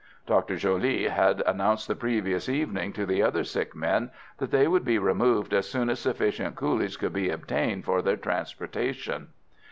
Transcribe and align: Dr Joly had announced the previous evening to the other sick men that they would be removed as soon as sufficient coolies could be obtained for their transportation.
Dr 0.25 0.55
Joly 0.57 1.09
had 1.09 1.41
announced 1.41 1.87
the 1.87 1.95
previous 1.95 2.49
evening 2.49 2.91
to 2.93 3.05
the 3.05 3.21
other 3.21 3.43
sick 3.43 3.75
men 3.75 4.09
that 4.39 4.49
they 4.49 4.67
would 4.67 4.83
be 4.83 4.97
removed 4.97 5.53
as 5.53 5.69
soon 5.69 5.91
as 5.91 5.99
sufficient 5.99 6.55
coolies 6.55 6.97
could 6.97 7.13
be 7.13 7.29
obtained 7.29 7.85
for 7.85 8.01
their 8.01 8.17
transportation. 8.17 9.27